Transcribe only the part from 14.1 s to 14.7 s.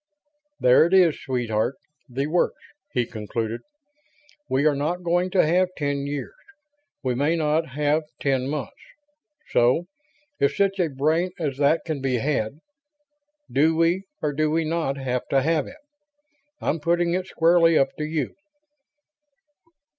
or do we